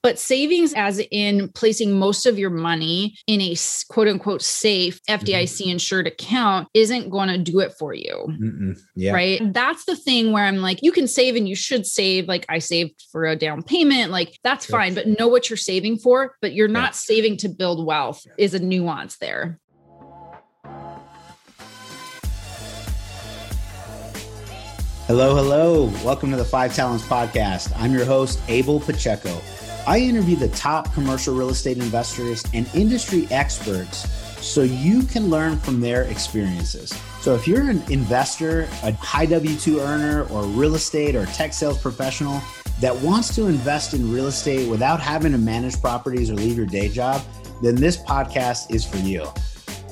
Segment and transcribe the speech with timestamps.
[0.00, 3.56] But savings, as in placing most of your money in a
[3.88, 5.70] quote unquote safe FDIC mm-hmm.
[5.70, 8.32] insured account, isn't going to do it for you.
[8.94, 9.12] Yeah.
[9.12, 9.52] Right.
[9.52, 12.28] That's the thing where I'm like, you can save and you should save.
[12.28, 14.12] Like I saved for a down payment.
[14.12, 16.36] Like that's fine, but know what you're saving for.
[16.40, 19.58] But you're not saving to build wealth, is a nuance there.
[25.08, 25.86] Hello, hello.
[26.04, 27.72] Welcome to the Five Talents Podcast.
[27.76, 29.40] I'm your host, Abel Pacheco.
[29.88, 34.06] I interview the top commercial real estate investors and industry experts
[34.38, 36.90] so you can learn from their experiences.
[37.22, 41.54] So if you're an investor, a high W 2 earner, or real estate or tech
[41.54, 42.42] sales professional
[42.80, 46.66] that wants to invest in real estate without having to manage properties or leave your
[46.66, 47.22] day job,
[47.62, 49.26] then this podcast is for you.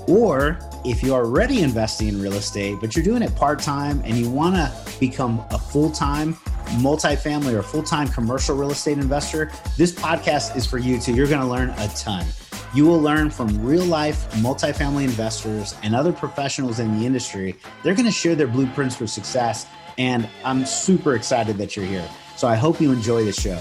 [0.08, 4.14] Or if you're already investing in real estate, but you're doing it part time and
[4.14, 6.36] you want to become a full time
[6.66, 11.14] multifamily or full time commercial real estate investor, this podcast is for you too.
[11.14, 12.26] You're going to learn a ton.
[12.74, 17.56] You will learn from real life multifamily investors and other professionals in the industry.
[17.82, 19.66] They're going to share their blueprints for success.
[19.98, 22.08] And I'm super excited that you're here.
[22.36, 23.58] So I hope you enjoy the show.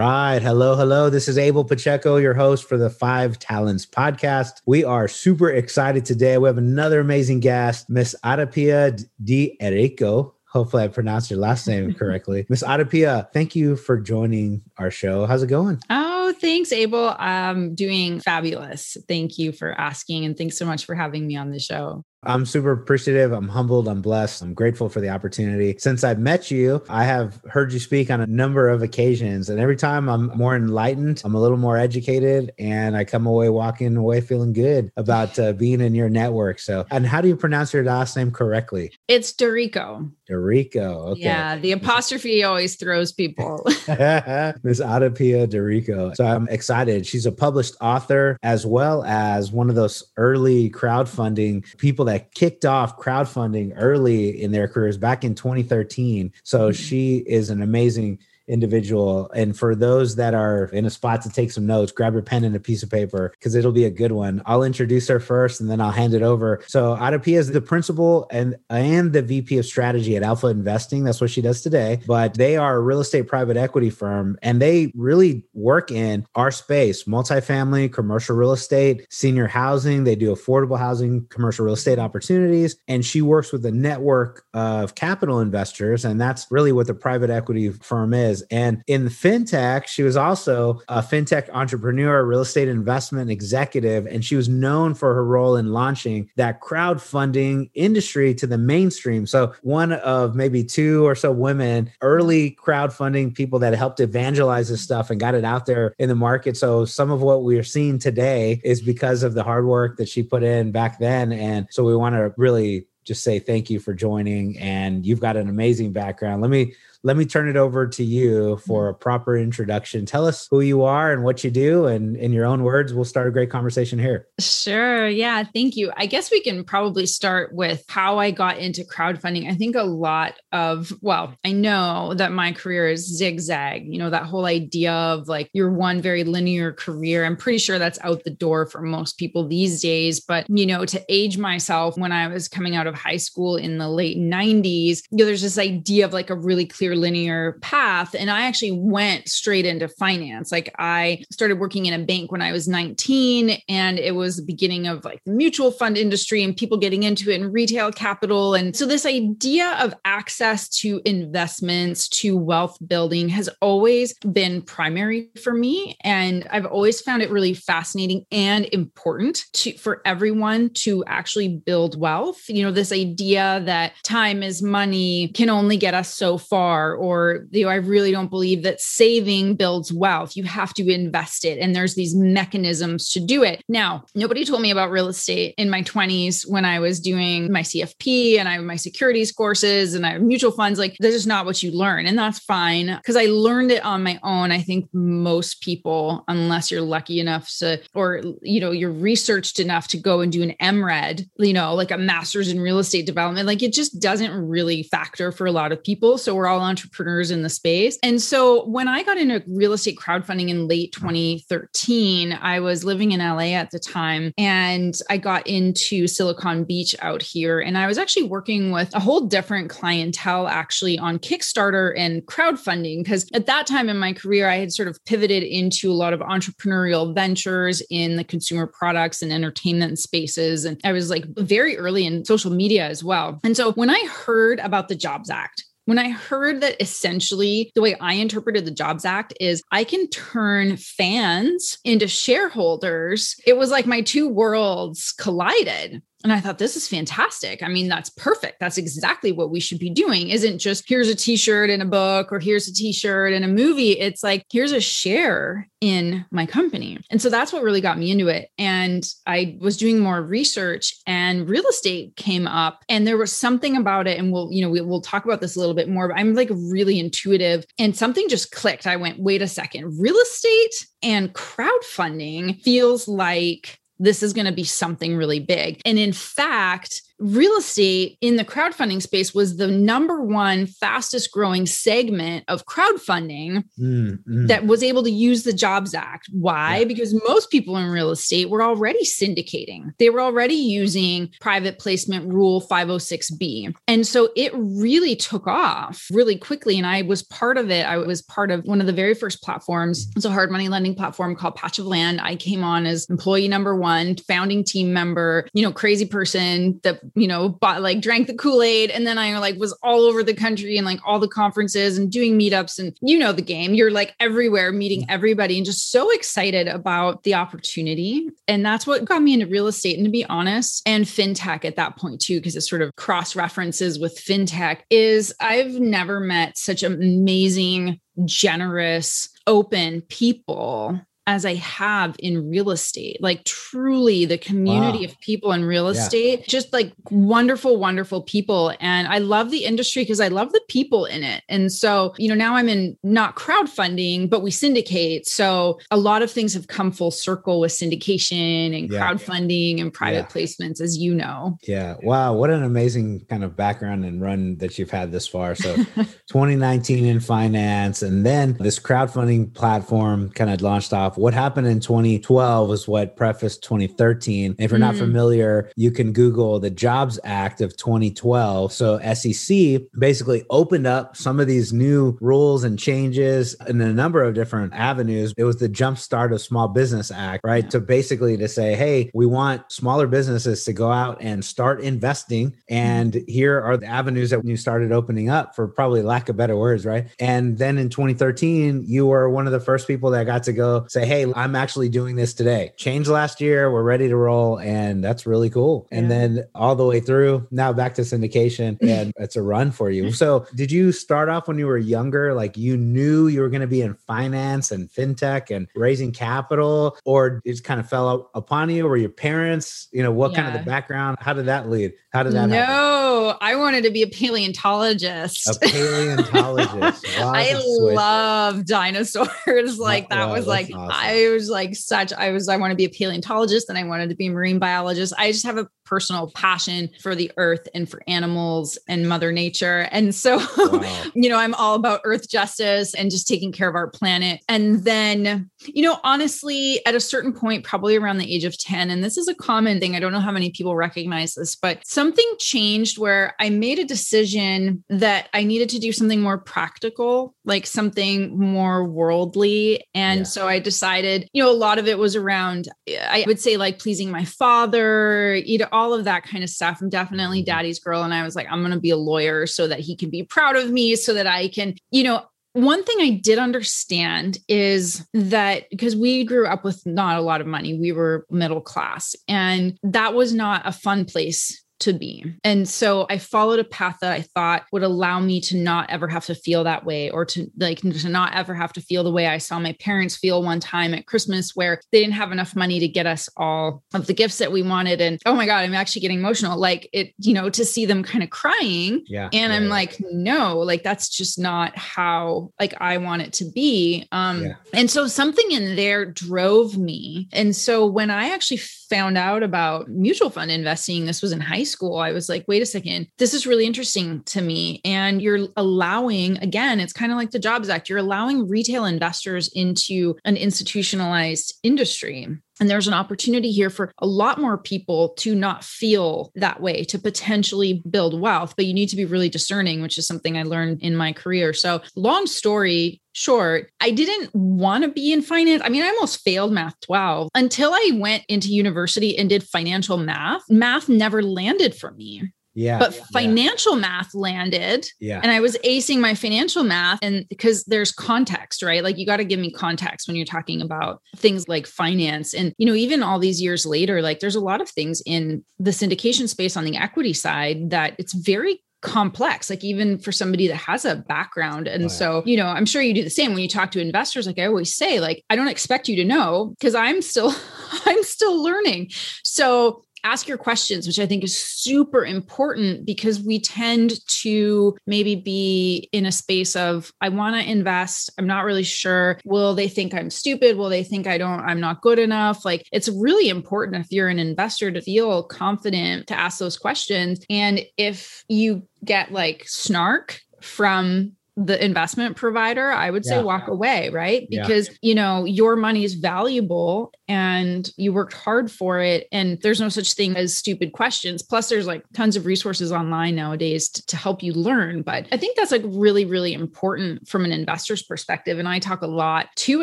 [0.00, 0.40] Right.
[0.40, 1.10] Hello, hello.
[1.10, 4.62] This is Abel Pacheco, your host for the Five Talents podcast.
[4.64, 6.38] We are super excited today.
[6.38, 10.32] We have another amazing guest, Miss AdaPia Di Erico.
[10.48, 12.46] Hopefully, I pronounced your last name correctly.
[12.48, 15.26] Miss AdaPia, thank you for joining our show.
[15.26, 15.78] How's it going?
[15.90, 17.14] Oh, thanks, Abel.
[17.18, 18.96] I'm doing fabulous.
[19.06, 22.06] Thank you for asking, and thanks so much for having me on the show.
[22.22, 23.32] I'm super appreciative.
[23.32, 23.88] I'm humbled.
[23.88, 24.42] I'm blessed.
[24.42, 25.76] I'm grateful for the opportunity.
[25.78, 29.48] Since I've met you, I have heard you speak on a number of occasions.
[29.48, 33.48] And every time I'm more enlightened, I'm a little more educated, and I come away
[33.48, 36.58] walking away feeling good about uh, being in your network.
[36.58, 38.92] So, and how do you pronounce your last name correctly?
[39.08, 40.10] It's d'Errico.
[40.26, 41.08] d'Errico.
[41.12, 41.22] Okay.
[41.22, 41.56] Yeah.
[41.56, 43.62] The apostrophe always throws people.
[43.66, 46.12] Miss AdaPia d'Errico.
[46.14, 47.06] So I'm excited.
[47.06, 52.64] She's a published author as well as one of those early crowdfunding people that kicked
[52.64, 56.32] off crowdfunding early in their careers back in 2013.
[56.42, 56.72] So mm-hmm.
[56.72, 58.18] she is an amazing
[58.50, 59.30] individual.
[59.34, 62.44] And for those that are in a spot to take some notes, grab your pen
[62.44, 64.42] and a piece of paper because it'll be a good one.
[64.44, 66.62] I'll introduce her first and then I'll hand it over.
[66.66, 71.04] So AdaPia is the principal and and the VP of strategy at Alpha Investing.
[71.04, 72.00] That's what she does today.
[72.06, 76.50] But they are a real estate private equity firm and they really work in our
[76.50, 80.04] space, multifamily, commercial real estate, senior housing.
[80.04, 82.76] They do affordable housing, commercial real estate opportunities.
[82.88, 86.04] And she works with a network of capital investors.
[86.04, 90.80] And that's really what the private equity firm is and in fintech, she was also
[90.88, 95.72] a fintech entrepreneur, real estate investment executive, and she was known for her role in
[95.72, 99.26] launching that crowdfunding industry to the mainstream.
[99.26, 104.82] So, one of maybe two or so women, early crowdfunding people that helped evangelize this
[104.82, 106.56] stuff and got it out there in the market.
[106.56, 110.22] So, some of what we're seeing today is because of the hard work that she
[110.22, 111.32] put in back then.
[111.32, 115.36] And so, we want to really just say thank you for joining and you've got
[115.36, 119.36] an amazing background let me let me turn it over to you for a proper
[119.36, 120.04] introduction.
[120.04, 121.86] Tell us who you are and what you do.
[121.86, 124.28] And in your own words, we'll start a great conversation here.
[124.38, 125.08] Sure.
[125.08, 125.44] Yeah.
[125.44, 125.90] Thank you.
[125.96, 129.50] I guess we can probably start with how I got into crowdfunding.
[129.50, 134.10] I think a lot of, well, I know that my career is zigzag, you know,
[134.10, 137.24] that whole idea of like your one very linear career.
[137.24, 140.20] I'm pretty sure that's out the door for most people these days.
[140.20, 143.78] But, you know, to age myself when I was coming out of high school in
[143.78, 147.58] the late 90s, you know, there's this idea of like a really clear clear linear
[147.60, 148.14] path.
[148.18, 150.50] And I actually went straight into finance.
[150.50, 154.44] Like I started working in a bank when I was 19, and it was the
[154.44, 158.54] beginning of like the mutual fund industry and people getting into it and retail capital.
[158.54, 165.30] And so this idea of access to investments, to wealth building has always been primary
[165.42, 165.96] for me.
[166.02, 171.98] And I've always found it really fascinating and important to for everyone to actually build
[172.00, 172.40] wealth.
[172.48, 177.46] You know, this idea that time is money can only get us so far or
[177.50, 180.36] you know i really don't believe that saving builds wealth.
[180.36, 183.62] You have to invest it and there's these mechanisms to do it.
[183.68, 187.62] Now nobody told me about real estate in my 20s when i was doing my
[187.62, 190.78] cfp and i my securities courses and i mutual funds.
[190.78, 194.02] Like this is not what you learn and that's fine because i learned it on
[194.02, 198.92] my own i think most people unless you're lucky enough to or you know you're
[198.92, 202.78] researched enough to go and do an mred you know like a master's in real
[202.78, 203.46] estate development.
[203.46, 206.18] Like it just doesn't really factor for a lot of people.
[206.18, 207.98] So we're all entrepreneurs in the space.
[208.02, 213.12] And so when I got into real estate crowdfunding in late 2013, I was living
[213.12, 217.60] in LA at the time and I got into Silicon Beach out here.
[217.60, 223.02] And I was actually working with a whole different clientele actually on Kickstarter and crowdfunding.
[223.02, 226.12] Because at that time in my career, I had sort of pivoted into a lot
[226.12, 230.64] of entrepreneurial ventures in the consumer products and entertainment spaces.
[230.64, 233.40] And I was like very early in social media as well.
[233.42, 237.82] And so when I heard about the Jobs Act, when I heard that essentially the
[237.82, 243.72] way I interpreted the Jobs Act is I can turn fans into shareholders, it was
[243.72, 246.00] like my two worlds collided.
[246.22, 247.62] And I thought, this is fantastic.
[247.62, 248.60] I mean, that's perfect.
[248.60, 250.28] That's exactly what we should be doing.
[250.28, 253.42] Isn't just here's a t shirt in a book or here's a t shirt in
[253.42, 253.92] a movie.
[253.92, 256.98] It's like, here's a share in my company.
[257.10, 258.50] And so that's what really got me into it.
[258.58, 263.76] And I was doing more research and real estate came up and there was something
[263.76, 264.18] about it.
[264.18, 266.34] And we'll, you know, we, will talk about this a little bit more, but I'm
[266.34, 268.86] like really intuitive and something just clicked.
[268.86, 274.52] I went, wait a second, real estate and crowdfunding feels like this is going to
[274.52, 275.80] be something really big.
[275.84, 281.66] And in fact, real estate in the crowdfunding space was the number one fastest growing
[281.66, 284.48] segment of crowdfunding mm, mm.
[284.48, 286.28] that was able to use the Jobs Act.
[286.32, 286.78] Why?
[286.78, 286.84] Yeah.
[286.84, 292.32] Because most people in real estate were already syndicating, they were already using private placement
[292.32, 293.74] rule 506B.
[293.86, 296.78] And so it really took off really quickly.
[296.78, 297.86] And I was part of it.
[297.86, 300.10] I was part of one of the very first platforms.
[300.16, 302.20] It's a hard money lending platform called Patch of Land.
[302.22, 307.00] I came on as employee number one, founding team member, you know, crazy person that
[307.14, 308.90] you know, bought like drank the Kool-Aid.
[308.90, 312.10] And then I like was all over the country and like all the conferences and
[312.10, 312.78] doing meetups.
[312.78, 313.74] And you know the game.
[313.74, 315.10] You're like everywhere meeting mm-hmm.
[315.10, 318.28] everybody and just so excited about the opportunity.
[318.48, 319.96] And that's what got me into real estate.
[319.96, 323.36] And to be honest, and fintech at that point too, because it sort of cross
[323.36, 332.16] references with fintech, is I've never met such amazing, generous, open people as I have
[332.18, 333.22] in real estate.
[333.22, 335.12] Like truly the community wow.
[335.12, 336.44] of people in real estate, yeah.
[336.48, 338.74] just like wonderful, wonderful people.
[338.80, 341.44] And I love the industry because I love the people in it.
[341.48, 345.24] And so, you know, now I'm in not crowdfunding, but we syndicate.
[345.28, 349.00] So a lot of things have come full circle with syndication and yeah.
[349.00, 350.42] crowdfunding and private yeah.
[350.42, 351.58] placements, as you know.
[351.62, 351.94] Yeah.
[352.02, 352.34] Wow.
[352.34, 355.54] What an amazing kind of background and run that you've had this far.
[355.54, 355.76] So
[356.26, 361.80] 2019 in finance, and then this crowdfunding platform kind of launched off what happened in
[361.80, 364.56] 2012 was what prefaced 2013.
[364.58, 364.80] If you're mm.
[364.80, 368.72] not familiar, you can Google the Jobs Act of 2012.
[368.72, 374.24] So SEC basically opened up some of these new rules and changes in a number
[374.24, 375.34] of different avenues.
[375.36, 377.64] It was the Jumpstart of Small Business Act, right?
[377.64, 377.70] Yeah.
[377.70, 382.56] To basically to say, hey, we want smaller businesses to go out and start investing.
[382.68, 383.28] And mm.
[383.28, 386.86] here are the avenues that you started opening up for probably lack of better words,
[386.86, 387.08] right?
[387.18, 390.86] And then in 2013, you were one of the first people that got to go
[390.88, 392.72] say, hey, I'm actually doing this today.
[392.76, 394.58] Change last year, we're ready to roll.
[394.58, 395.88] And that's really cool.
[395.90, 395.98] Yeah.
[395.98, 399.90] And then all the way through, now back to syndication, and it's a run for
[399.90, 400.12] you.
[400.12, 402.34] So, did you start off when you were younger?
[402.34, 406.96] Like you knew you were going to be in finance and fintech and raising capital,
[407.04, 408.86] or it just kind of fell upon you?
[408.86, 410.42] Or your parents, you know, what yeah.
[410.42, 411.18] kind of the background?
[411.20, 411.92] How did that lead?
[412.12, 413.38] How did that no, happen?
[413.40, 415.48] I wanted to be a paleontologist.
[415.48, 417.06] A paleontologist.
[417.18, 419.30] I love dinosaurs.
[419.78, 420.89] like that was like awesome.
[420.92, 424.10] I was like such I was I want to be a paleontologist and I wanted
[424.10, 425.14] to be a marine biologist.
[425.18, 429.88] I just have a personal passion for the earth and for animals and mother nature.
[429.90, 431.02] And so, wow.
[431.14, 434.40] you know, I'm all about earth justice and just taking care of our planet.
[434.48, 438.88] And then, you know, honestly, at a certain point, probably around the age of 10,
[438.88, 441.84] and this is a common thing, I don't know how many people recognize this, but
[441.84, 447.34] something changed where I made a decision that I needed to do something more practical,
[447.44, 449.84] like something more worldly.
[449.92, 450.24] And yeah.
[450.24, 453.78] so I decided, you know, a lot of it was around, I would say, like
[453.78, 456.80] pleasing my father, you know, all of that kind of stuff.
[456.80, 457.52] I'm definitely mm-hmm.
[457.52, 458.02] daddy's girl.
[458.02, 460.22] And I was like, I'm going to be a lawyer so that he can be
[460.22, 465.06] proud of me, so that I can, you know, one thing I did understand is
[465.12, 469.14] that because we grew up with not a lot of money, we were middle class,
[469.28, 472.24] and that was not a fun place to be.
[472.44, 476.08] And so I followed a path that I thought would allow me to not ever
[476.08, 479.10] have to feel that way or to like to not ever have to feel the
[479.10, 482.54] way I saw my parents feel one time at Christmas where they didn't have enough
[482.54, 485.64] money to get us all of the gifts that we wanted and oh my god,
[485.64, 489.02] I'm actually getting emotional like it you know to see them kind of crying.
[489.06, 489.28] Yeah.
[489.32, 489.70] And yeah, I'm yeah.
[489.70, 494.06] like no, like that's just not how like I want it to be.
[494.12, 494.54] Um yeah.
[494.72, 497.28] and so something in there drove me.
[497.32, 498.60] And so when I actually
[498.90, 502.62] found out about mutual fund investing, this was in high school, I was like, wait
[502.62, 504.80] a second, this is really interesting to me.
[504.84, 509.48] And you're allowing, again, it's kind of like the Jobs Act, you're allowing retail investors
[509.54, 512.28] into an institutionalized industry.
[512.60, 516.84] And there's an opportunity here for a lot more people to not feel that way,
[516.84, 520.42] to potentially build wealth, but you need to be really discerning, which is something I
[520.42, 521.54] learned in my career.
[521.54, 525.62] So, long story short, I didn't want to be in finance.
[525.64, 529.96] I mean, I almost failed math 12 until I went into university and did financial
[529.96, 530.42] math.
[530.48, 532.30] Math never landed for me.
[532.54, 532.78] Yeah.
[532.78, 533.04] But yeah.
[533.12, 534.86] financial math landed.
[535.00, 535.20] Yeah.
[535.22, 536.98] And I was acing my financial math.
[537.02, 538.82] And because there's context, right?
[538.82, 542.34] Like you got to give me context when you're talking about things like finance.
[542.34, 545.44] And, you know, even all these years later, like there's a lot of things in
[545.58, 550.48] the syndication space on the equity side that it's very complex like even for somebody
[550.48, 551.88] that has a background and Oh, yeah.
[551.88, 554.38] so you know i'm sure you do the same when you talk to investors like
[554.38, 557.30] i always say like i don't expect you to know because i'm still
[557.84, 558.88] i'm still learning
[559.22, 565.14] so ask your questions which i think is super important because we tend to maybe
[565.14, 568.10] be in a space of i want to invest.
[568.18, 569.18] I'm not really sure.
[569.24, 570.56] Will they think i'm stupid?
[570.56, 572.44] Will they think i don't i'm not good enough?
[572.44, 577.24] Like it's really important if you're an investor to feel confident to ask those questions.
[577.28, 583.22] And if you get like snark from the investment provider, I would say Yeah.
[583.22, 584.26] walk away, right?
[584.30, 584.42] Yeah.
[584.42, 589.08] Because, you know, your money is valuable and you worked hard for it.
[589.10, 591.22] And there's no such thing as stupid questions.
[591.22, 594.82] Plus, there's like tons of resources online nowadays to, to help you learn.
[594.82, 598.38] But I think that's like really, really important from an investor's perspective.
[598.38, 599.62] And I talk a lot to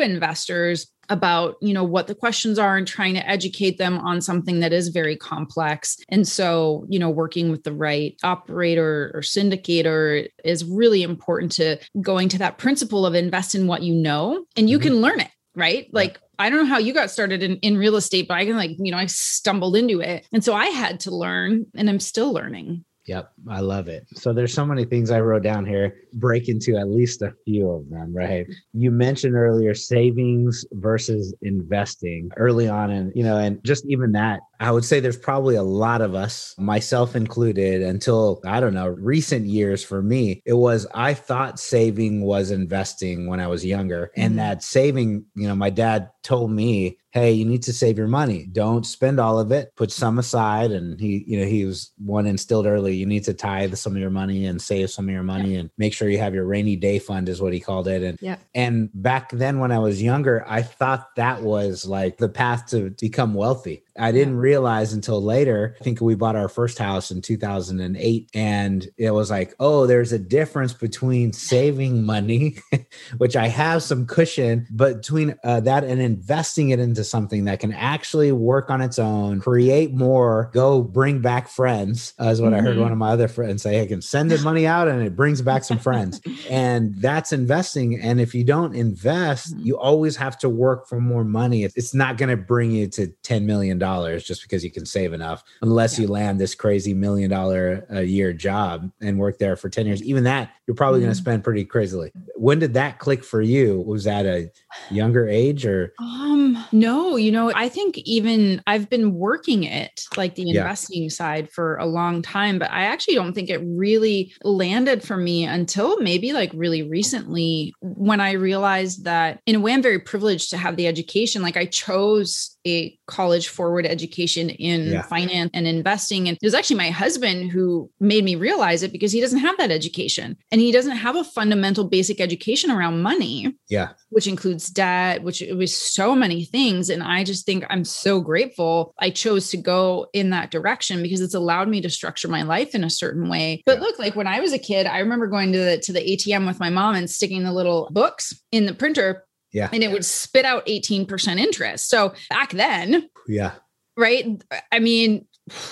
[0.00, 4.60] investors about you know what the questions are and trying to educate them on something
[4.60, 10.28] that is very complex and so you know working with the right operator or syndicator
[10.44, 14.68] is really important to going to that principle of invest in what you know and
[14.68, 14.82] you Mhm.
[14.82, 17.96] can learn it right like I don't know how you got started in, in real
[17.96, 20.24] estate, but I can like, you know, I stumbled into it.
[20.32, 22.84] And so I had to learn and I'm still learning.
[23.08, 24.06] Yep, I love it.
[24.14, 25.96] So there's so many things I wrote down here.
[26.12, 28.46] Break into at least a few of them, right?
[28.74, 34.40] You mentioned earlier savings versus investing early on and you know and just even that
[34.60, 38.88] I would say there's probably a lot of us, myself included, until I don't know,
[38.88, 44.10] recent years for me, it was I thought saving was investing when I was younger.
[44.16, 44.38] And mm-hmm.
[44.38, 48.46] that saving, you know, my dad told me, hey, you need to save your money.
[48.52, 50.70] Don't spend all of it, put some aside.
[50.70, 53.98] And he, you know, he was one instilled early, you need to tithe some of
[53.98, 56.76] your money and save some of your money and make sure you have your rainy
[56.76, 58.02] day fund, is what he called it.
[58.02, 58.36] And Yeah.
[58.54, 62.90] and back then, when I was younger, I thought that was like the path to
[62.90, 63.84] become wealthy.
[63.98, 65.76] I didn't realize until later.
[65.80, 70.12] I think we bought our first house in 2008, and it was like, oh, there's
[70.12, 72.56] a difference between saving money,
[73.18, 77.60] which I have some cushion, but between uh, that and investing it into something that
[77.60, 82.54] can actually work on its own, create more, go bring back friends, uh, is what
[82.54, 82.82] I heard Mhm.
[82.82, 83.80] one of my other friends say.
[83.80, 88.00] I can send the money out and it brings back some friends and that's investing
[88.00, 89.64] and if you don't invest Mhm.
[89.64, 93.08] you always have to work for more money it's not going to bring you to
[93.22, 96.02] 10 million dollars just because you can save enough unless Yeah.
[96.02, 100.02] you land this crazy million dollar a year job and work there for 10 years
[100.02, 101.14] even that you're probably going Mhm.
[101.16, 104.50] to spend pretty crazily when did that click for you was that a
[104.90, 110.34] younger age or Um, no, you know, I think even I've been working it like
[110.36, 110.60] the Yeah.
[110.62, 115.16] investing side for a long time, but I actually don't think it really landed for
[115.16, 119.98] me until maybe like really recently when I realized that in a way I'm very
[119.98, 121.42] privileged to have the education.
[121.42, 125.02] Like I chose a college forward education in Yeah.
[125.02, 126.28] finance and investing.
[126.28, 129.56] And it was actually my husband who made me realize it because he doesn't have
[129.58, 134.70] that education and he doesn't have a fundamental basic education around money yeah which includes
[134.70, 136.88] debt, which it was so many things.
[136.88, 141.20] And I just think I'm so grateful I chose to go in that direction because
[141.20, 143.62] it's allowed me to structure my life in a certain way.
[143.66, 143.84] But Yeah.
[143.84, 146.46] look, like when I was a kid, I remember going to the to the ATM
[146.46, 150.04] with my mom and sticking the little books in the printer yeah and it would
[150.04, 151.88] spit out 18% interest.
[151.88, 153.52] So back then, yeah
[153.96, 154.42] right?
[154.70, 155.26] I mean,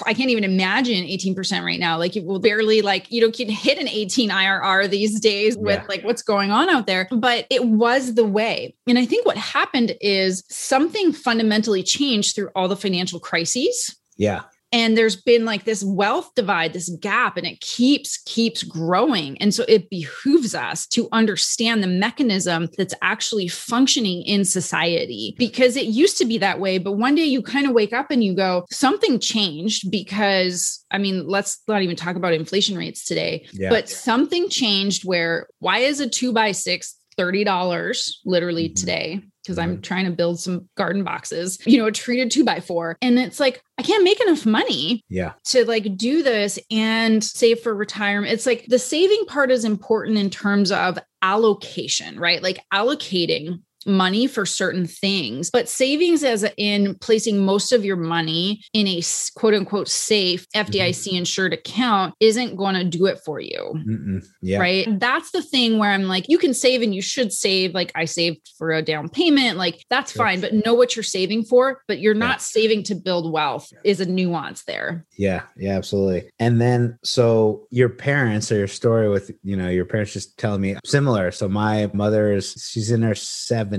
[0.05, 1.97] I can't even imagine 18% right now.
[1.97, 5.77] Like it will barely like, you know, can hit an 18 IRR these days with
[5.77, 5.85] Yeah.
[5.89, 7.07] like what's going on out there.
[7.13, 8.75] But it was the way.
[8.89, 14.43] And I think what happened is something fundamentally changed through all the financial crises yeah
[14.73, 19.41] and there's been like this wealth divide this gap and it keeps keeps growing.
[19.41, 25.77] And so it behooves us to understand the mechanism that's actually functioning in society because
[25.77, 28.23] it used to be that way but one day you kind of wake up and
[28.23, 33.47] you go something changed because i mean let's not even talk about inflation rates today
[33.53, 33.69] yeah.
[33.69, 38.75] but something changed where why is a two by six $30 literally Mhm.
[38.75, 39.83] today because I'm mm-hmm.
[39.83, 42.97] trying to build some garden boxes, you know, a treated two by four.
[43.01, 45.33] And it's like, I can't make enough money Yeah.
[45.45, 48.33] to like do this and save for retirement.
[48.33, 52.43] It's like the saving part is important in terms of allocation, right?
[52.43, 58.63] Like allocating money for certain things, but savings as in placing most of your money
[58.73, 59.01] in a
[59.35, 60.71] quote unquote safe mm-hmm.
[60.71, 64.23] FDIC insured account isn't going to do it for you.
[64.43, 64.59] Yeah.
[64.59, 64.87] Right.
[64.99, 67.75] That's the thing where I'm like, you can save and you should save.
[67.75, 69.59] Like, I saved for a down payment.
[69.59, 70.25] Like, that's Sure.
[70.25, 71.83] fine, but know what you're saving for.
[71.89, 72.27] But you're Yeah.
[72.27, 75.05] not saving to build wealth, is a nuance there.
[75.19, 76.31] Yeah, yeah, absolutely.
[76.39, 80.61] And then so your parents or your story with, you know, your parents just telling
[80.61, 81.31] me similar.
[81.31, 83.76] So my mother is she's in her 70s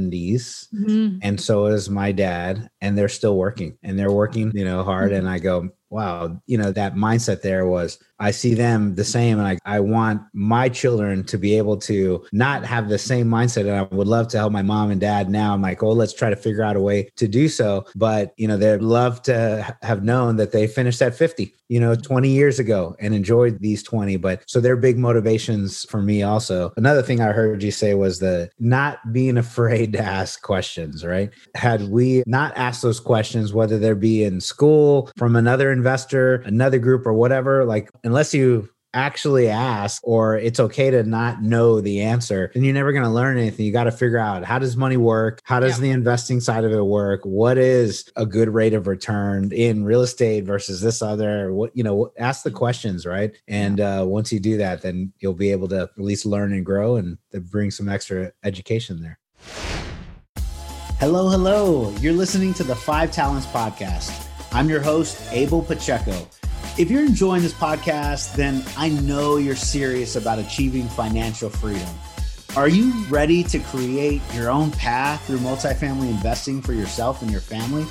[0.73, 1.19] Mm-hmm.
[1.21, 5.11] and so is my dad and they're still working and they're working, you know, hard
[5.11, 5.19] mm-hmm.
[5.19, 9.37] and I go, wow, you know, that mindset there was I see them the same
[9.37, 13.61] and I I want my children to be able to not have the same mindset
[13.61, 15.53] and I would love to help my mom and dad now.
[15.53, 18.47] I'm like, "Oh, let's try to figure out a way to do so." But, you
[18.47, 22.59] know, they'd love to have known that they finished at 50, you know, 20 years
[22.59, 26.73] ago and enjoyed these 20, but so they're big motivations for me also.
[26.75, 31.29] Another thing I heard you say was the not being afraid to ask questions, right?
[31.55, 36.79] Had we not asked those questions whether they be in school from another investor, another
[36.79, 42.01] group or whatever, like unless you actually ask or it's okay to not know the
[42.01, 43.65] answer then you're never going to learn anything.
[43.65, 45.41] You got to figure out how does money work?
[45.43, 45.83] How does Yeah.
[45.83, 47.19] the investing side of it work?
[47.23, 51.53] What is a good rate of return in real estate versus this other?
[51.53, 53.33] What you know ask the questions right?
[53.47, 56.65] And uh, once you do that then you'll be able to at least learn and
[56.65, 57.17] grow and
[57.51, 59.19] bring some extra education there.
[60.99, 61.93] Hello hello.
[61.99, 66.27] You're listening to the five talents podcast i'm your host abel pacheco
[66.77, 71.89] if you're enjoying this podcast, then I know you're serious about achieving financial freedom.
[72.55, 77.41] Are you ready to create your own path through multifamily investing for yourself and your
[77.41, 77.83] family?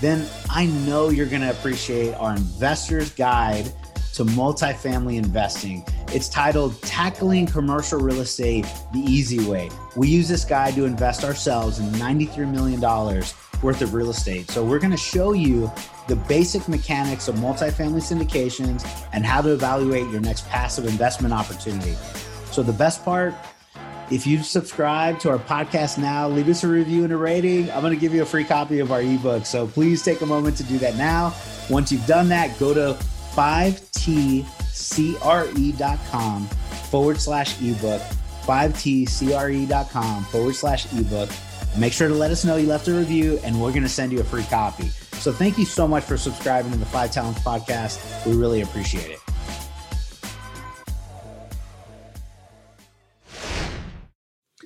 [0.00, 3.72] Then I know you're going to appreciate our investor's guide
[4.14, 5.84] to multifamily investing.
[6.08, 9.70] It's titled Tackling Commercial Real Estate the Easy Way.
[9.94, 14.50] We use this guide to invest ourselves in $93 million worth of real estate.
[14.50, 15.70] So we're going to show you
[16.06, 21.94] the basic mechanics of multifamily syndications and how to evaluate your next passive investment opportunity.
[22.50, 23.34] So the best part,
[24.10, 27.70] if you subscribe to our podcast now, leave us a review and a rating.
[27.70, 29.46] I'm going to give you a free copy of our ebook.
[29.46, 31.34] So please take a moment to do that now.
[31.70, 32.98] Once you've done that, go to
[33.34, 34.44] 5tcre.com
[36.90, 38.02] forward slash ebook,
[38.42, 41.30] 5tcre.com forward slash ebook.
[41.76, 44.12] Make sure to let us know you left a review and we're going to send
[44.12, 44.90] you a free copy.
[45.24, 48.26] So thank you so much for subscribing to the Five Talents Podcast.
[48.26, 49.23] We really appreciate it.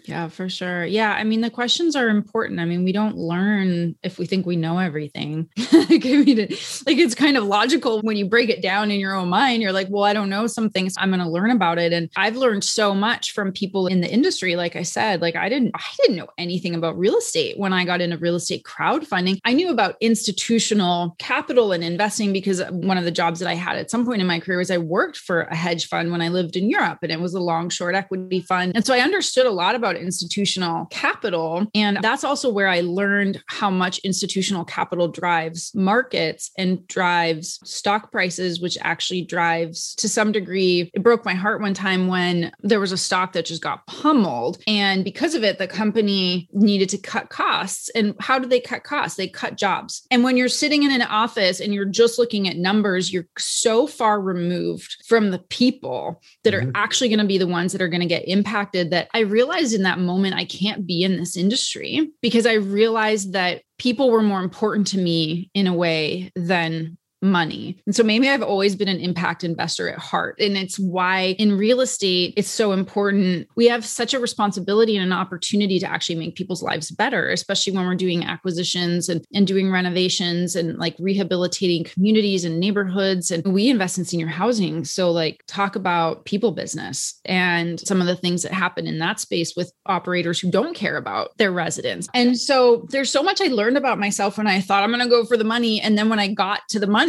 [0.09, 0.87] Yeah, for sure.
[0.87, 1.13] Yeah.
[1.13, 2.61] I mean, the questions are important.
[2.61, 5.51] I mean, we don't learn if we think we know everything.
[5.73, 9.01] like, I mean, it- like it's kind of logical when you break it down in
[9.01, 9.61] your own mind.
[9.61, 10.95] You're like, well, I don't know some things.
[10.97, 11.93] I'm going to learn about it.
[11.93, 14.57] And I've learned so much from people in the industry.
[14.57, 17.85] Like I said, like I didn't, I didn't know anything about real estate when I
[17.85, 19.39] got into real estate crowdfunding.
[19.45, 23.77] I knew about institutional capital and investing because one of the jobs that I had
[23.77, 26.29] at some point in my career was I worked for a hedge fund when I
[26.29, 28.73] lived in Europe and it was a long short equity fund.
[28.75, 31.67] And so I understood a lot about institutional capital.
[31.75, 38.11] And that's also where I learned how much institutional capital drives markets and drives stock
[38.13, 40.91] prices, which actually drives to some degree.
[40.95, 44.59] It broke my heart one time when there was a stock that just got pummeled.
[44.67, 47.89] And because of it, the company needed to cut costs.
[47.91, 49.17] And how did they cut costs?
[49.17, 50.07] They cut jobs.
[50.11, 53.87] And when you're sitting in an office and you're just looking at numbers, you're so
[53.87, 56.73] far removed from the people that are Mhm.
[56.75, 59.75] actually going to be the ones that are going to get impacted that I realized
[59.75, 64.23] in that moment I can't be in this industry because I realized that people were
[64.23, 67.81] more important to me in a way than money.
[67.87, 70.37] And so maybe I've always been an impact investor at heart.
[70.41, 73.49] And it's why in real estate, it's so important.
[73.57, 77.75] We have such a responsibility and an opportunity to actually make people's lives better, especially
[77.75, 83.31] when we're doing acquisitions and, and doing renovations and like rehabilitating communities and neighborhoods.
[83.31, 84.85] And we invest in senior housing.
[84.85, 89.21] So, like, talk about people business and some of the things that happen in that
[89.21, 92.09] space with operators who don't care about their residents.
[92.15, 95.09] And so, there's so much I learned about myself when I thought I'm going to
[95.09, 95.81] go for the money.
[95.81, 97.08] And then when I got to the money,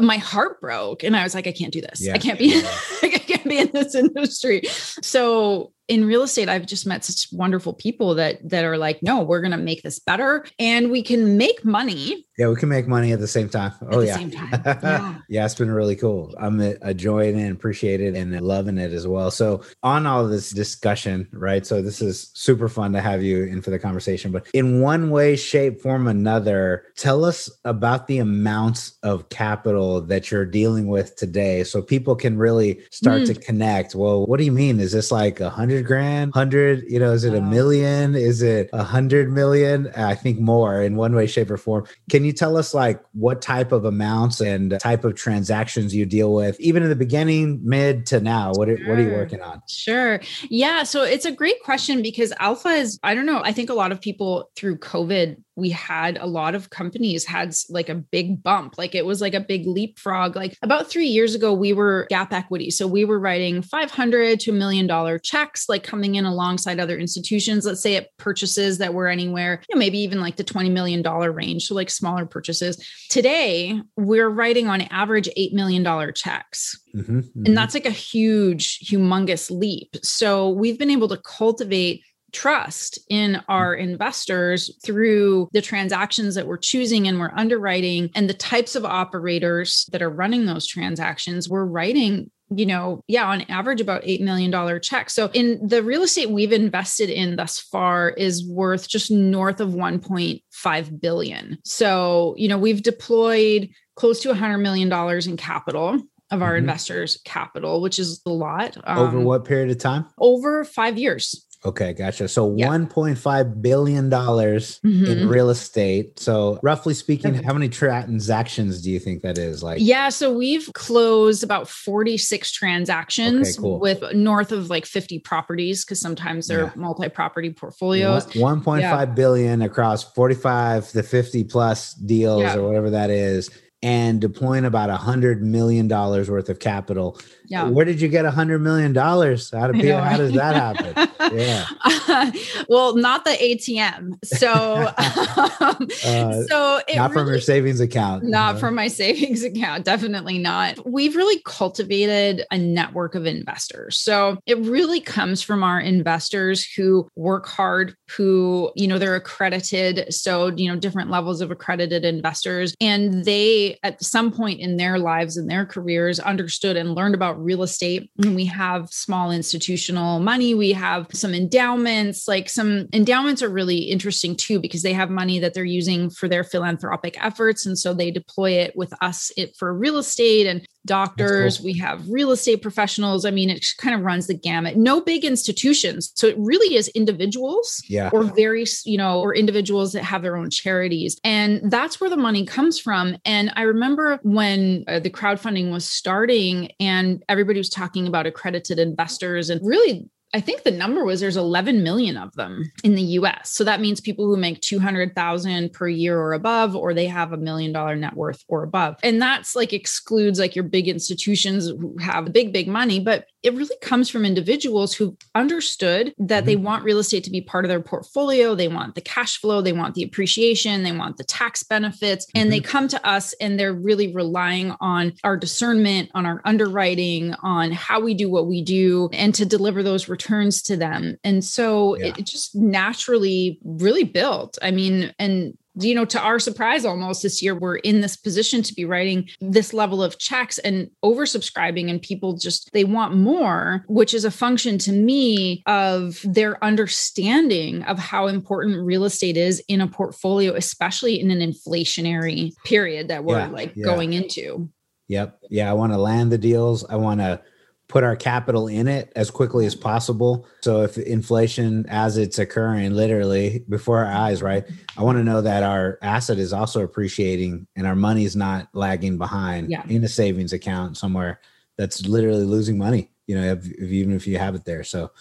[0.00, 2.04] my heart broke and I was like, I can't do this.
[2.04, 2.14] Yeah.
[2.14, 2.62] I can't be.
[3.02, 4.62] I can't be in this industry.
[5.02, 9.22] So in real estate i've just met such wonderful people that that are like no
[9.22, 12.24] we're going to make this better and we can make money.
[12.38, 13.72] Yeah we can make money at the same time.
[13.90, 14.18] Oh yeah.
[14.64, 15.18] yeah.
[15.28, 16.34] yeah it's been really cool.
[16.38, 19.30] I'm enjoying it and appreciate it and loving it as well.
[19.30, 23.62] So on all this discussion right so this is super fun to have you in
[23.62, 28.98] for the conversation but in one way shape form another tell us about the amounts
[29.02, 33.26] of capital that you're dealing with today so people can really start mm.
[33.26, 33.94] to connect.
[33.94, 37.24] Well what do you mean is this like a hundred grand, hundred, you know, is
[37.24, 38.14] it a million?
[38.14, 39.90] Is it a hundred million?
[39.96, 41.86] I think more in one way, shape, or form.
[42.08, 46.32] Can you tell us like what type of amounts and type of transactions you deal
[46.32, 48.52] with, even in the beginning, mid to now?
[48.52, 48.88] What are, sure.
[48.88, 49.60] what are you working on?
[49.68, 50.20] Sure.
[50.48, 50.84] Yeah.
[50.84, 53.90] So it's a great question because alpha is, I don't know, I think a lot
[53.90, 58.78] of people through COVID we had a lot of companies had like a big bump
[58.78, 62.32] like it was like a big leapfrog like about three years ago we were gap
[62.32, 66.80] equity so we were writing 500 to a million dollar checks like coming in alongside
[66.80, 70.44] other institutions let's say it purchases that were anywhere you know maybe even like the
[70.44, 72.84] 20 million dollar range so like smaller purchases.
[73.08, 76.80] Today we're writing on average $8 million checks.
[76.94, 77.44] Mm-hmm, mm-hmm.
[77.46, 79.96] and that's like a huge humongous leap.
[80.02, 86.56] So we've been able to cultivate trust in our investors through the transactions that we're
[86.56, 91.48] choosing and we're underwriting and the types of operators that are running those transactions.
[91.48, 95.14] We're writing you know, yeah, on average about $8 million checks.
[95.14, 99.70] So in the real estate we've invested in thus far is worth just north of
[99.70, 101.58] 1.5 billion.
[101.64, 104.92] So, you know, we've deployed close to $100 million
[105.28, 106.58] in capital of our mm-hmm.
[106.58, 108.76] investors' capital, which is a lot.
[108.84, 110.06] Um, over what period of time?
[110.18, 111.45] Over five years.
[111.66, 112.28] Okay, gotcha.
[112.28, 112.68] So yeah.
[112.68, 115.04] 1.5 billion dollars mm-hmm.
[115.04, 116.18] in real estate.
[116.20, 119.64] So roughly speaking, how many transactions do you think that is?
[119.64, 123.80] Like Yeah, so we've closed about 46 transactions okay, cool.
[123.80, 126.72] with north of like 50 properties because sometimes they're yeah.
[126.76, 128.26] multi-property portfolios.
[128.26, 129.04] 1.5 yeah.
[129.06, 133.50] billion across 45 to 50 plus deals or whatever that is
[133.82, 137.18] and deploying about a hundred million dollars worth of capital.
[137.48, 137.68] Yeah.
[137.68, 141.36] Where did you get a hundred million dollars out of Know, How does that happen?
[141.36, 141.66] yeah.
[142.08, 142.30] Uh,
[142.68, 144.16] well, not the ATM.
[144.24, 148.22] So, um, uh, so not really, from your savings account.
[148.22, 148.60] Not know?
[148.60, 149.84] from my savings account.
[149.84, 150.88] Definitely not.
[150.88, 153.98] We've really cultivated a network of investors.
[153.98, 160.12] So it really comes from our investors who work hard, who, you know, they're accredited.
[160.14, 162.74] So, you know, different levels of accredited investors.
[162.80, 167.35] And they, at some point in their lives and their careers, understood and learned about
[167.38, 168.10] real estate.
[168.22, 170.54] And we have small institutional money.
[170.54, 172.26] We have some endowments.
[172.28, 176.28] Like some endowments are really interesting too, because they have money that they're using for
[176.28, 177.66] their philanthropic efforts.
[177.66, 181.58] And so they deploy it with us it for real estate and doctors.
[181.58, 181.64] Cool.
[181.66, 183.24] We have real estate professionals.
[183.24, 184.76] I mean, it kind of runs the gamut.
[184.76, 186.12] No big institutions.
[186.14, 188.10] So it really is individuals yeah.
[188.12, 191.18] or very, you know, or individuals that have their own charities.
[191.24, 193.16] And that's where the money comes from.
[193.24, 198.78] And I remember when uh, the crowdfunding was starting and everybody was talking about accredited
[198.78, 203.02] investors and really I think the number was there's 11 million of them in the
[203.02, 203.50] US.
[203.50, 207.38] So that means people who make 200,000 per year or above or they have a
[207.38, 208.96] million dollar net worth or above.
[209.02, 213.54] And that's like excludes like your big institutions who have big big money, but it
[213.54, 216.46] really comes from individuals who understood that mm-hmm.
[216.46, 219.60] they want real estate to be part of their portfolio, they want the cash flow,
[219.60, 222.38] they want the appreciation, they want the tax benefits, mm-hmm.
[222.40, 222.70] and they mm-hmm.
[222.72, 228.00] come to us and they're really relying on our discernment, on our underwriting, on how
[228.00, 231.16] we do what we do and to deliver those returns to them.
[231.22, 232.14] And so yeah.
[232.18, 234.58] it just naturally really built.
[234.60, 238.62] I mean, and you know, to our surprise, almost this year, we're in this position
[238.62, 243.84] to be writing this level of checks and oversubscribing, and people just they want more,
[243.88, 249.62] which is a function to me of their understanding of how important real estate is
[249.68, 253.84] in a portfolio, especially in an inflationary period that we're yeah, like yeah.
[253.84, 254.70] going into.
[255.08, 255.38] Yep.
[255.50, 255.70] Yeah.
[255.70, 256.84] I want to land the deals.
[256.84, 257.40] I want to
[257.88, 260.46] put our capital in it as quickly as possible.
[260.60, 264.64] So if inflation as it's occurring literally before our eyes, right?
[264.96, 268.68] I want to know that our asset is also appreciating and our money is not
[268.72, 269.84] lagging behind yeah.
[269.88, 271.40] in a savings account somewhere
[271.76, 274.82] that's literally losing money, you know, if, if, even if you have it there.
[274.82, 275.12] So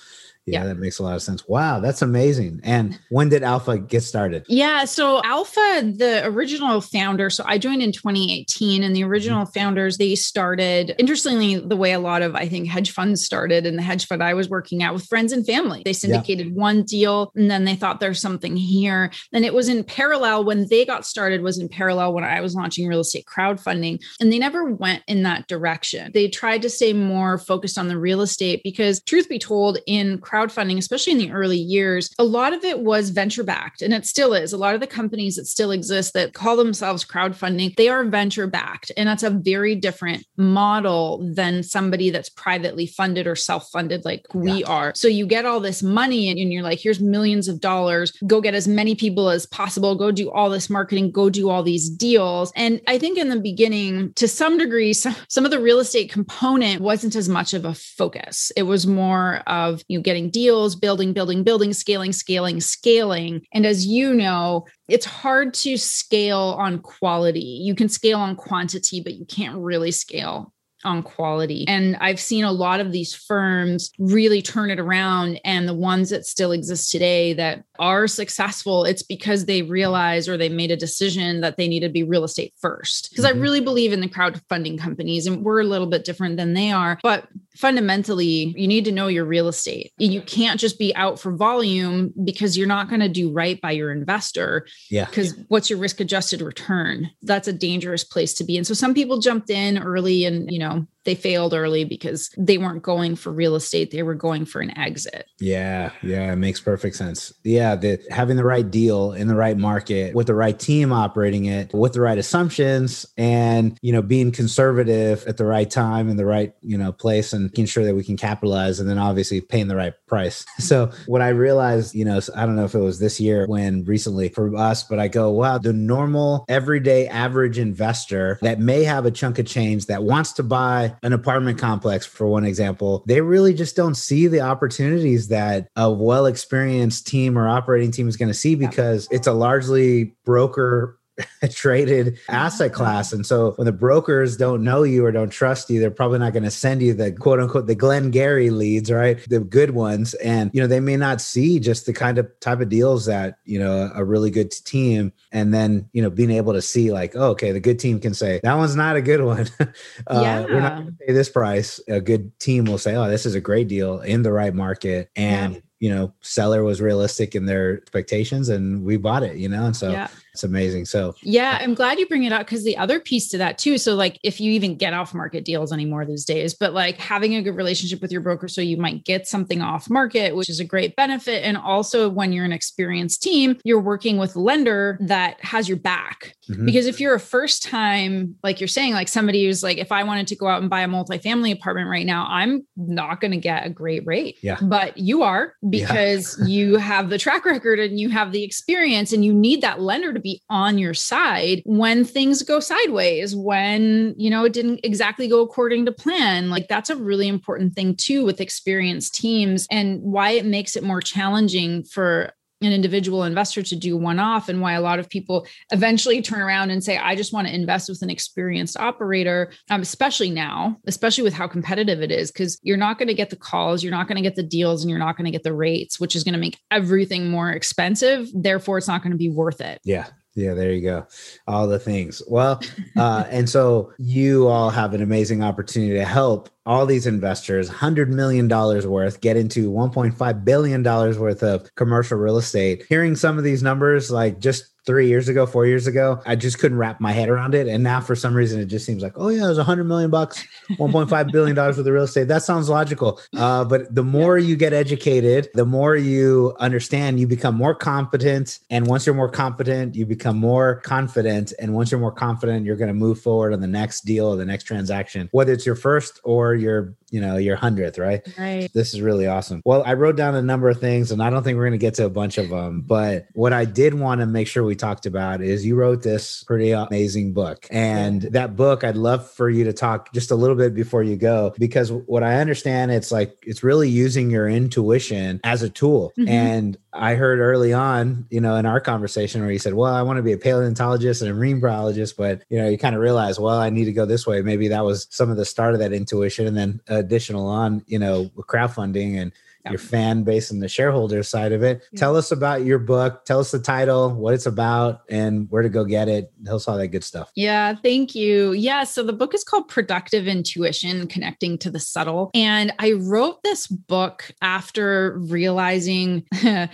[0.46, 0.68] yeah, Yeah.
[0.68, 1.48] that makes a lot of sense.
[1.48, 2.62] Wow, that's amazing.
[2.64, 4.46] And when did Alpha get started?
[4.48, 4.86] Yeah.
[4.86, 9.10] So Alpha, the original founder, so I joined in 2018, and the mm-hmm.
[9.12, 13.66] original founders, they started, interestingly, the way a lot of, I think, hedge funds started,
[13.66, 15.82] and the hedge fund I was working at with friends and family.
[15.84, 19.12] They syndicated one deal, and then they thought there's something here.
[19.34, 22.56] And it was in parallel when they got started, was in parallel when I was
[22.56, 24.04] launching real estate crowdfunding.
[24.20, 26.12] And they never went in that direction.
[26.14, 30.20] They tried to stay more focused on the real estate because, truth be told, in
[30.20, 30.35] crowdfunding,
[30.78, 34.34] especially in the early years, a lot of it was venture backed, and it still
[34.34, 34.54] is.
[34.54, 38.48] A lot of the companies that still exist that call themselves crowdfunding, they are venture
[38.48, 38.92] backed.
[38.98, 44.26] And that's a very different model than somebody that's privately funded or self funded like
[44.34, 44.94] we are.
[44.96, 48.42] So you get all this money and, and you're like, here's millions of dollars, go
[48.42, 51.90] get as many people as possible, go do all this marketing, go do all these
[51.90, 52.52] deals.
[52.56, 56.12] And I think in the beginning, to some degree, some, some of the real estate
[56.12, 58.52] component wasn't as much of a focus.
[58.56, 63.42] It was more of you know, getting deals, building, building, building, scaling, scaling, scaling.
[63.54, 67.40] And as you know, it's hard to scale on quality.
[67.40, 70.52] You can scale on quantity, but you can't really scale
[70.84, 71.66] on quality.
[71.68, 75.42] And I've seen a lot of these firms really turn it around.
[75.44, 80.38] And the ones that still exist today that are successful, it's because they realize or
[80.38, 83.10] they made a decision that they need to be real estate first.
[83.10, 83.30] Because Mhm.
[83.30, 86.72] I really believe in the crowdfunding companies and we're a little bit different than they
[86.72, 87.00] are.
[87.02, 89.92] But fundamentally, you need to know your real estate.
[89.98, 93.72] You can't just be out for volume because you're not going to do right by
[93.72, 95.06] your investor Yeah.
[95.06, 98.94] because what's your risk adjusted return that's a dangerous place to be and so some
[98.94, 103.32] people jumped in early and you know they failed early because they weren't going for
[103.32, 107.34] real estate they were going for an exit Yeah, yeah, it makes perfect sense.
[107.44, 111.46] Yeah, the having the right deal in the right market with the right team operating
[111.46, 116.18] it with the right assumptions and you know being conservative at the right time in
[116.18, 119.42] the right you know place and making sure that we can capitalize and then obviously
[119.42, 120.46] paying the right price.
[120.66, 123.84] So what I realized, you know, I don't know if it was this year when
[123.86, 129.06] recently for us, but I go, wow, the normal everyday average investor that may have
[129.06, 133.22] a chunk of change that wants to buy an apartment complex, for one example, they
[133.22, 138.18] really just don't see the opportunities that a well experienced team or operating team is
[138.18, 141.00] going to see because it's a largely broker
[141.52, 143.14] traded asset class.
[143.14, 146.34] And so when the brokers don't know you or don't trust you, they're probably not
[146.34, 149.18] going to send you the quote unquote the Glengarry leads, right?
[149.30, 150.14] The good ones.
[150.16, 153.38] And you know, they may not see just the kind of type of deals that,
[153.46, 157.16] you know, a really good team and then, you know, being able to see like,
[157.16, 159.48] oh, okay, the good team can say that one's not a good one.
[160.08, 161.80] uh, We're not going to pay this price.
[161.88, 165.10] A good team will say, oh, this is a great deal in the right market.
[165.16, 169.66] And you know, seller was realistic in their expectations and we bought it, you know,
[169.66, 170.84] and so yeah it's amazing.
[170.86, 173.78] So Yeah, I'm glad you bring it up because the other piece to that too.
[173.78, 177.36] So, like, if you even get off market deals anymore these days, but like having
[177.36, 180.60] a good relationship with your broker, so you might get something off market, which is
[180.60, 181.44] a great benefit.
[181.46, 185.78] And also, when you're an experienced team, you're working with a lender that has your
[185.78, 186.36] back.
[186.50, 186.66] mhm.
[186.66, 190.04] Because if you're a first time, like you're saying, like somebody who's like, if I
[190.04, 193.38] wanted to go out and buy a multifamily apartment right now, I'm not going to
[193.38, 194.38] get a great rate.
[194.44, 194.58] Yeah.
[194.62, 195.70] But you are Yeah.
[195.88, 199.80] because you have the track record and you have the experience and you need that
[199.82, 204.80] lender to be on your side when things go sideways, when, you know, it didn't
[204.84, 206.50] exactly go according to plan.
[206.50, 210.84] Like that's a really important thing too with experienced teams and why it makes it
[210.84, 212.34] more challenging for
[212.66, 216.42] an individual investor to do one off and why a lot of people eventually turn
[216.42, 220.78] around and say i just want to invest with an experienced operator um, especially now
[220.86, 223.92] especially with how competitive it is because you're not going to get the calls you're
[223.92, 226.16] not going to get the deals and you're not going to get the rates which
[226.16, 229.80] is going to make everything more expensive therefore it's not going to be worth it
[229.84, 230.08] yeah.
[230.36, 231.08] Yeah, there you go.
[231.48, 232.22] All the things.
[232.28, 232.62] Well,
[232.98, 238.08] uh, and so you all have an amazing opportunity to help all these investors, $100
[238.08, 242.86] million worth, get into $1.5 billion worth of commercial real estate.
[242.90, 246.60] Hearing some of these numbers, like just three years ago, four years ago, I just
[246.60, 247.68] couldn't wrap my head around it.
[247.68, 250.12] And now for some reason, it just seems like, oh yeah, it was 100 million
[250.12, 252.28] bucks, 1.5 billion dollars worth of real estate.
[252.28, 253.20] That sounds logical.
[253.36, 258.60] Uh, but the more you get educated, the more you understand, you become more competent.
[258.70, 261.54] And once you're more competent, you become more confident.
[261.60, 264.36] And once you're more confident, you're going to move forward on the next deal or
[264.36, 268.22] the next transaction, whether it's your first or your, you know, your hundredth, right?
[268.38, 269.62] right This is really awesome.
[269.66, 271.86] Well, I wrote down a number of things and I don't think we're going to
[271.86, 274.76] get to a bunch of them, but what I did want to make sure we
[274.76, 277.68] talked about is you wrote this pretty amazing book.
[277.70, 281.16] And that book, I'd love for you to talk just a little bit before you
[281.16, 286.14] go, because what I understand, it's like, it's really using your intuition as a tool.
[286.18, 286.28] Mhm.
[286.30, 290.02] And I heard early on, you know, in our conversation where you said, well, I
[290.02, 293.02] want to be a paleontologist and a marine biologist, but, you know, you kind of
[293.02, 294.42] realize, well, I need to go this way.
[294.42, 296.48] Maybe that was some of the start of that intuition.
[296.48, 299.34] And then additional on, you know, crowdfunding and
[299.66, 299.72] yep.
[299.72, 301.84] your fan base and the shareholder side of it.
[301.92, 302.00] Yeah.
[302.00, 303.26] Tell us about your book.
[303.26, 306.32] Tell us the title, what it's about, and where to go get it.
[306.46, 307.32] Tell us all that good stuff.
[307.36, 308.54] Yeah, thank you.
[308.54, 312.32] Yeah, so the book is called Productive Intuition Connecting to the Subtle.
[312.34, 316.26] And I wrote this book after realizing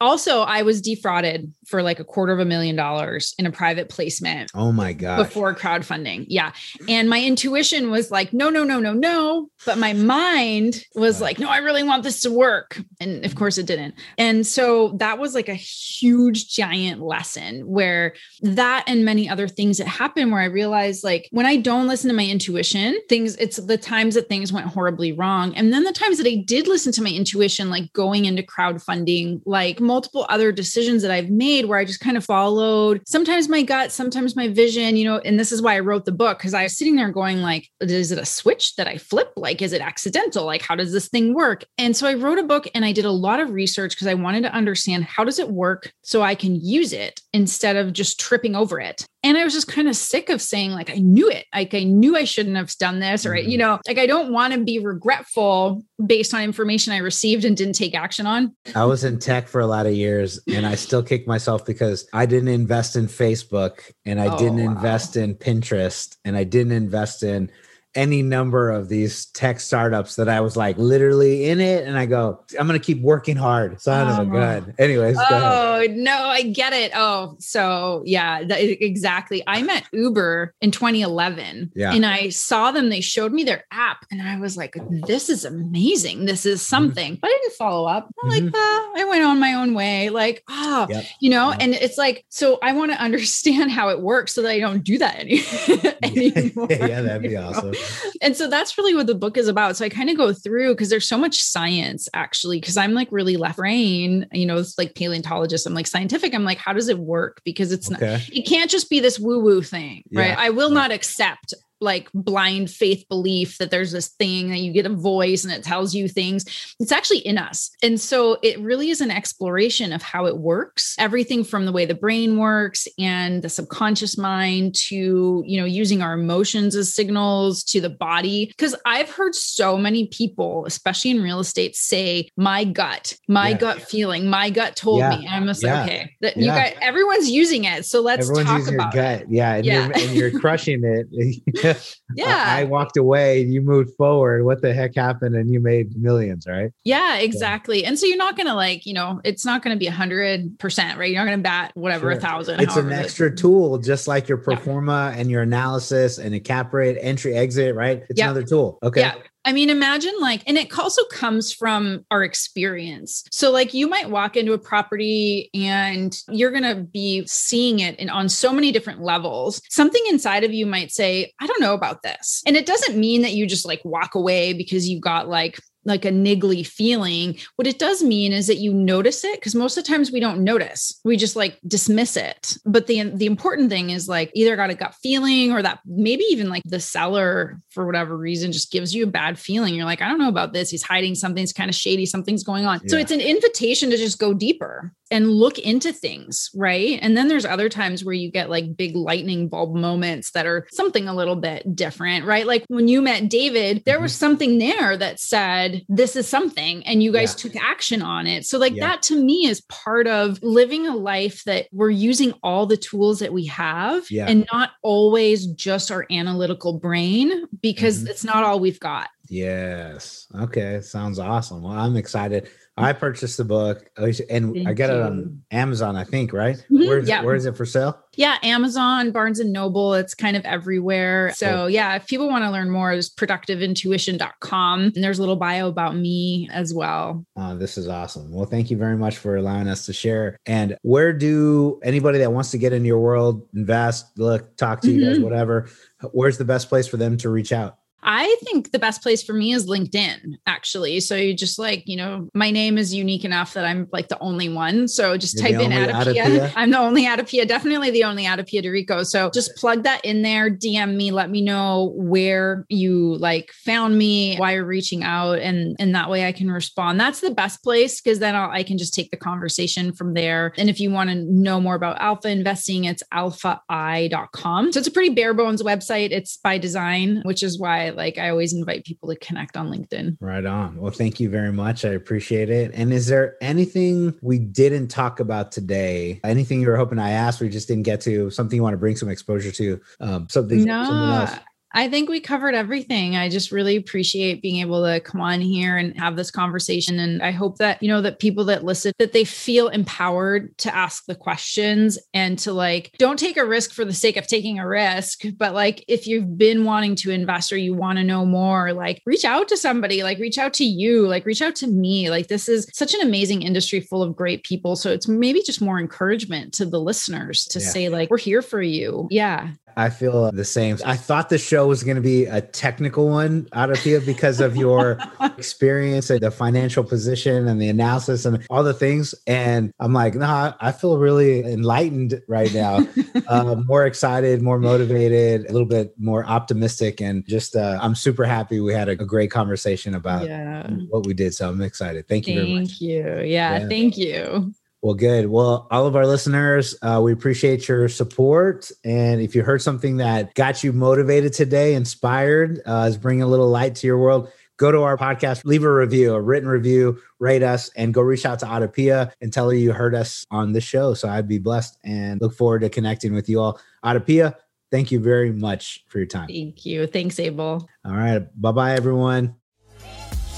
[0.00, 3.88] also i was defrauded for like a quarter of a million dollars in a private
[3.88, 6.26] placement oh my god before crowdfunding.
[6.28, 6.52] Yeah.
[6.88, 9.48] And my intuition was like no no no no no.
[9.64, 12.80] But my mind was like no i really want this to work.
[13.00, 13.94] And of course it didn't.
[14.18, 19.78] And so that was like a huge giant lesson where that and many other things
[19.78, 23.56] that happened where i realized like when i don't listen to my intuition things it's
[23.56, 25.54] the times that things went horribly wrong.
[25.56, 29.40] And then the times that i did listen to my intuition like going into crowdfunding
[29.46, 33.62] like multiple other decisions that I've made where I just kind of followed sometimes my
[33.62, 36.54] gut, sometimes my vision, you know, and this is why I wrote the book because
[36.54, 39.32] I was sitting there going like is it a switch that I flip?
[39.36, 40.44] Like is it accidental?
[40.44, 41.64] Like how does this thing work?
[41.78, 44.14] And so I wrote a book and I did a lot of research because I
[44.14, 48.20] wanted to understand how does it work so I can use it instead of just
[48.20, 51.28] tripping over it and i was just kind of sick of saying like i knew
[51.28, 53.50] it like i knew i shouldn't have done this or mm-hmm.
[53.50, 57.56] you know like i don't want to be regretful based on information i received and
[57.56, 60.74] didn't take action on i was in tech for a lot of years and i
[60.74, 64.72] still kick myself because i didn't invest in facebook and i oh, didn't wow.
[64.72, 67.48] invest in pinterest and i didn't invest in
[67.94, 72.06] any number of these tech startups that I was like literally in it, and I
[72.06, 73.80] go, I'm gonna keep working hard.
[73.80, 74.74] Son of a gun.
[74.78, 76.92] Anyways, oh no, I get it.
[76.94, 79.42] Oh, so yeah, exactly.
[79.46, 82.88] I met Uber in 2011, yeah, and I saw them.
[82.88, 84.76] They showed me their app, and I was like,
[85.06, 86.24] this is amazing.
[86.24, 86.68] This is mm-hmm.
[86.68, 87.12] something.
[87.12, 87.20] Mm-hmm.
[87.20, 88.10] But I didn't follow up.
[88.22, 88.46] I'm mm-hmm.
[88.46, 90.10] like, ah, I went on my own way.
[90.10, 91.04] Like, oh, yep.
[91.20, 91.50] you know.
[91.50, 91.58] Yep.
[91.60, 94.84] And it's like, so I want to understand how it works so that I don't
[94.84, 95.42] do that any-
[96.36, 96.68] anymore.
[96.70, 97.72] yeah, that'd be awesome.
[97.72, 97.78] Know?
[98.22, 99.76] and so that's really what the book is about.
[99.76, 103.08] So I kind of go through because there's so much science actually, because I'm like
[103.10, 105.66] really left brain, you know, it's like paleontologist.
[105.66, 106.34] I'm like scientific.
[106.34, 107.40] I'm like, how does it work?
[107.44, 108.12] Because it's okay.
[108.12, 110.20] not, it can't just be this woo woo thing, yeah.
[110.20, 110.38] right?
[110.38, 114.86] I will not accept like blind faith belief that there's this thing that you get
[114.86, 116.44] a voice and it tells you things.
[116.80, 117.70] It's actually in us.
[117.82, 121.84] And so it really is an exploration of how it works, everything from the way
[121.84, 127.62] the brain works and the subconscious mind to, you know, using our emotions as signals
[127.64, 128.52] to the body.
[128.58, 133.58] Cause I've heard so many people, especially in real estate, say, my gut, my yeah.
[133.58, 135.10] gut feeling, my gut told yeah.
[135.10, 135.26] me.
[135.26, 135.80] And I'm just yeah.
[135.80, 137.84] like, okay, that you got everyone's using it.
[137.84, 139.26] So let's everyone's talk about it.
[139.28, 139.54] Yeah.
[139.54, 139.86] And, yeah.
[139.86, 141.04] You're, and you're crushing it.
[142.16, 142.44] yeah.
[142.48, 144.44] I, I, walked away, you moved forward.
[144.44, 145.36] What the heck happened?
[145.36, 146.70] And you made millions, right?
[146.84, 147.82] Yeah, exactly.
[147.82, 147.88] Yeah.
[147.88, 149.92] And so you're not going to like, you know, it's not going to be a
[149.92, 151.10] hundred percent, right?
[151.10, 152.60] You're not going to bat whatever a thousand.
[152.60, 153.36] It's an extra it.
[153.36, 155.20] tool, just like your pro forma yeah.
[155.20, 158.02] and your analysis and a cap rate, entry, exit, right?
[158.08, 158.26] It's yep.
[158.26, 158.78] another tool.
[158.82, 159.00] Okay.
[159.00, 159.14] Yeah.
[159.44, 163.24] I mean, imagine like, and it also comes from our experience.
[163.30, 167.98] So, like, you might walk into a property and you're going to be seeing it
[167.98, 169.60] in, on so many different levels.
[169.68, 172.42] Something inside of you might say, I don't know about this.
[172.46, 176.04] And it doesn't mean that you just like walk away because you got like like
[176.04, 177.36] a niggly feeling.
[177.56, 180.20] What it does mean is that you notice it because most of the times we
[180.20, 181.00] don't notice.
[181.04, 182.56] We just like dismiss it.
[182.64, 186.24] But the the important thing is like either got a gut feeling or that maybe
[186.30, 189.74] even like the seller for whatever reason just gives you a bad feeling.
[189.74, 190.70] You're like, I don't know about this.
[190.70, 192.80] He's hiding something's kind of shady, something's going on.
[192.84, 192.88] Yeah.
[192.88, 196.98] So it's an invitation to just go deeper and look into things, right?
[197.00, 200.66] And then there's other times where you get like big lightning bulb moments that are
[200.72, 202.44] something a little bit different, right?
[202.44, 204.18] Like when you met David, there was mm-hmm.
[204.18, 207.48] something there that said, This is something, and you guys yeah.
[207.48, 208.44] took action on it.
[208.44, 208.88] So, like, yeah.
[208.88, 213.20] that to me is part of living a life that we're using all the tools
[213.20, 214.26] that we have yeah.
[214.28, 218.08] and not always just our analytical brain because mm-hmm.
[218.08, 219.10] it's not all we've got.
[219.28, 220.26] Yes.
[220.34, 220.80] Okay.
[220.80, 221.62] Sounds awesome.
[221.62, 222.50] Well, I'm excited.
[222.76, 224.16] I purchased the book and
[224.54, 226.56] Thank I got it on Amazon, I think, right?
[226.56, 226.88] Mm-hmm.
[226.88, 227.22] Where's yeah.
[227.22, 228.00] where is it for sale?
[228.16, 231.32] Yeah, Amazon, Barnes and Noble, it's kind of everywhere.
[231.34, 231.70] So cool.
[231.70, 234.80] yeah, if people want to learn more, is productiveintuition.com.
[234.80, 237.24] And there's a little bio about me as well.
[237.36, 238.32] Oh, this is awesome.
[238.32, 240.36] Well, thank you very much for allowing us to share.
[240.46, 244.88] And where do anybody that wants to get into your world, invest, look, talk to
[244.88, 244.98] mm-hmm.
[244.98, 245.24] you guys, mm-hmm.
[245.24, 245.68] whatever,
[246.12, 247.78] where's the best place for them to reach out?
[248.04, 251.00] I think the best place for me is LinkedIn, actually.
[251.00, 254.18] So you just like, you know, my name is unique enough that I'm like the
[254.20, 254.88] only one.
[254.88, 256.52] So just You're type in AdaPia.
[256.56, 259.02] I'm the only AdaPia, definitely the only AdaPia d'Errico.
[259.04, 263.96] So just plug that in there, DM me, let me know where you like found
[263.96, 267.00] me, why you're reaching out, and and that way I can respond.
[267.00, 270.52] That's the best place because then I'll, I can just take the conversation from there.
[270.58, 274.72] And if you want to know more about alpha investing, it's alphai.com.
[274.72, 276.10] So it's a pretty bare bones website.
[276.10, 277.96] It's by design, which is why it.
[277.96, 280.16] Like I always invite people to connect on LinkedIn.
[280.20, 280.76] Right on.
[280.76, 281.84] Well, thank you very much.
[281.84, 282.72] I appreciate it.
[282.74, 286.20] And is there anything we didn't talk about today?
[286.24, 288.30] Anything you were hoping I asked, we just didn't get to?
[288.30, 289.80] Something you want to bring some exposure to?
[290.00, 291.44] Um, something, no, something else?
[291.74, 293.16] I think we covered everything.
[293.16, 297.00] I just really appreciate being able to come on here and have this conversation.
[297.00, 300.74] And I hope that, you know, that people that listen, that they feel empowered to
[300.74, 304.60] ask the questions and to like, don't take a risk for the sake of taking
[304.60, 305.22] a risk.
[305.36, 309.02] But like, if you've been wanting to invest or you want to know more, like
[309.04, 312.08] reach out to somebody, like reach out to you, like reach out to me.
[312.08, 314.76] Like this is such an amazing industry full of great people.
[314.76, 317.66] So it's maybe just more encouragement to the listeners to yeah.
[317.66, 319.08] say like, we're here for you.
[319.10, 319.50] Yeah.
[319.76, 320.78] I feel the same.
[320.84, 324.98] I thought the show was going to be a technical one AdaPia because of your
[325.38, 329.14] experience and the financial position and the analysis and all the things.
[329.26, 332.86] And I'm like, nah, I feel really enlightened right now,
[333.28, 337.00] uh, more excited, more motivated, a little bit more optimistic.
[337.00, 340.66] And just, uh, I'm super happy we had a, a great conversation about yeah.
[340.88, 341.34] what we did.
[341.34, 342.08] So I'm excited.
[342.08, 342.68] Thank you very much.
[342.68, 343.04] Thank you.
[343.24, 343.68] Yeah, yeah.
[343.68, 344.54] Thank you.
[344.84, 345.30] Well, good.
[345.30, 348.70] Well, all of our listeners, uh, we appreciate your support.
[348.84, 353.26] And if you heard something that got you motivated today, inspired, uh, is bringing a
[353.26, 357.00] little light to your world, go to our podcast, leave a review, a written review,
[357.18, 360.52] rate us, and go reach out to AdaPia and tell her you heard us on
[360.52, 360.92] the show.
[360.92, 363.58] So I'd be blessed and look forward to connecting with you all.
[363.86, 364.34] AdaPia,
[364.70, 366.28] thank you very much for your time.
[366.28, 366.86] Thank you.
[366.86, 367.66] Thanks, Abel.
[367.86, 368.20] All right.
[368.38, 369.34] Bye bye, everyone.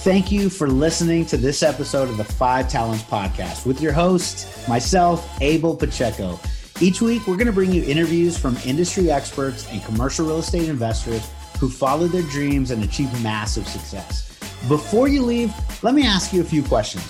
[0.06, 4.68] Thank you for listening to this episode of the Five Talents Podcast with your host,
[4.68, 6.38] myself, Abel Pacheco.
[6.80, 10.68] Each week, we're going to bring you interviews from industry experts and commercial real estate
[10.68, 11.28] investors
[11.58, 14.38] who followed their dreams and achieved massive success.
[14.68, 15.52] Before you leave,
[15.82, 17.04] let me ask you a few questions.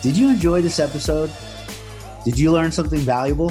[0.00, 1.28] Did you enjoy this episode?
[2.24, 3.50] Did you learn something valuable?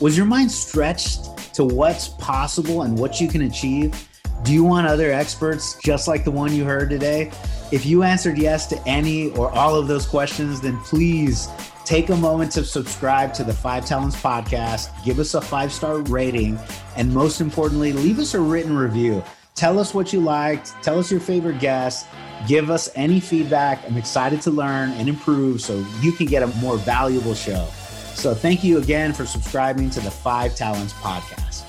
[0.00, 4.07] Was your mind stretched to what's possible and what you can achieve?
[4.44, 7.30] Do you want other experts just like the one you heard today?
[7.72, 11.48] If you answered yes to any or all of those questions, then please
[11.84, 15.98] take a moment to subscribe to the Five Talents podcast, give us a five star
[16.02, 16.58] rating,
[16.96, 19.22] and most importantly, leave us a written review.
[19.54, 22.06] Tell us what you liked, tell us your favorite guest,
[22.46, 23.84] give us any feedback.
[23.86, 27.66] I'm excited to learn and improve so you can get a more valuable show.
[28.14, 31.67] So, thank you again for subscribing to the Five Talents podcast.